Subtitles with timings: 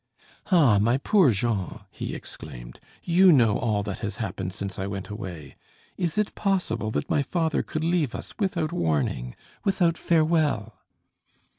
[0.51, 0.79] "Ah!
[0.79, 5.55] my poor Jean!" he exclaimed, "you know all that has happened since I went away.
[5.95, 10.79] Is it possible that my father could leave us without warning, without farewell?"